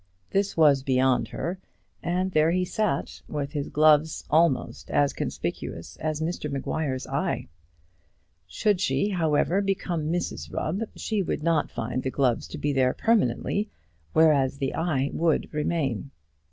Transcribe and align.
This 0.31 0.57
was 0.57 0.81
beyond 0.81 1.27
her, 1.27 1.59
and 2.01 2.31
there 2.31 2.49
he 2.49 2.65
sat, 2.65 3.21
with 3.27 3.51
his 3.51 3.69
gloves 3.69 4.23
almost 4.31 4.89
as 4.89 5.13
conspicuous 5.13 5.95
as 5.97 6.21
Mr 6.23 6.49
Maguire's 6.51 7.05
eye. 7.05 7.49
Should 8.47 8.81
she, 8.81 9.09
however, 9.09 9.57
ever 9.57 9.61
become 9.61 10.11
Mrs 10.11 10.51
Rubb, 10.51 10.81
she 10.95 11.21
would 11.21 11.43
not 11.43 11.69
find 11.69 12.01
the 12.01 12.09
gloves 12.09 12.47
to 12.47 12.57
be 12.57 12.73
there 12.73 12.95
permanently; 12.95 13.69
whereas 14.11 14.57
the 14.57 14.73
eye 14.73 15.11
would 15.13 15.53
remain. 15.53 16.09